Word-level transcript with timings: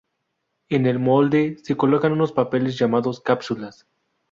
En 0.69 0.87
el 0.87 0.97
molde 0.97 1.59
se 1.61 1.77
colocan 1.77 2.11
unos 2.11 2.31
papeles 2.31 2.75
llamados 2.75 3.21
cápsulas. 3.21 3.85